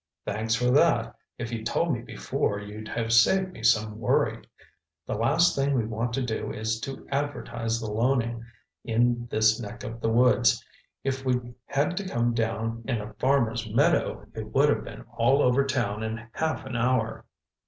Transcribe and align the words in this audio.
"Thanks 0.25 0.55
for 0.55 0.71
that! 0.71 1.15
If 1.37 1.51
you'd 1.51 1.67
told 1.67 1.93
me 1.93 2.01
before, 2.01 2.59
you'd 2.59 2.87
have 2.87 3.13
saved 3.13 3.51
me 3.51 3.61
some 3.61 3.99
worry. 3.99 4.41
The 5.05 5.13
last 5.13 5.55
thing 5.55 5.75
we 5.75 5.85
want 5.85 6.11
to 6.13 6.23
do 6.23 6.51
is 6.51 6.79
to 6.79 7.07
advertise 7.11 7.79
the 7.79 7.85
Loening 7.91 8.43
in 8.83 9.27
this 9.29 9.59
neck 9.59 9.83
of 9.83 10.01
the 10.01 10.09
woods. 10.09 10.65
If 11.03 11.23
we'd 11.23 11.53
had 11.67 11.95
to 11.97 12.09
come 12.09 12.33
down 12.33 12.83
in 12.87 12.99
a 12.99 13.13
farmer's 13.13 13.69
meadow, 13.71 14.25
it 14.33 14.51
would 14.55 14.69
have 14.69 14.83
been 14.83 15.05
all 15.17 15.39
over 15.43 15.63
town 15.67 16.01
in 16.01 16.27
half 16.31 16.65
an 16.65 16.75
hour." 16.75 17.25